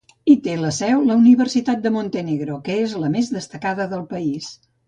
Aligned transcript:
Hi 0.31 0.35
té 0.45 0.53
la 0.61 0.71
seu 0.77 1.03
la 1.09 1.17
Universitat 1.19 1.83
de 1.85 1.93
Montenegro, 1.97 2.57
que 2.71 2.81
és 2.87 2.99
la 3.05 3.13
més 3.19 3.33
destacada 3.39 3.89
del 3.93 4.07
país. 4.17 4.53